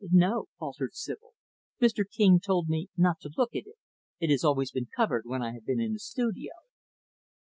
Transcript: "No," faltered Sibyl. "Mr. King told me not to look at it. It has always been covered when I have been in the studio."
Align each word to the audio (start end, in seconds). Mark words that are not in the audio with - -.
"No," 0.09 0.47
faltered 0.57 0.95
Sibyl. 0.95 1.33
"Mr. 1.79 2.03
King 2.09 2.39
told 2.39 2.67
me 2.67 2.87
not 2.97 3.19
to 3.19 3.29
look 3.37 3.55
at 3.55 3.67
it. 3.67 3.75
It 4.19 4.31
has 4.31 4.43
always 4.43 4.71
been 4.71 4.87
covered 4.87 5.27
when 5.27 5.43
I 5.43 5.53
have 5.53 5.63
been 5.67 5.79
in 5.79 5.93
the 5.93 5.99
studio." 5.99 6.53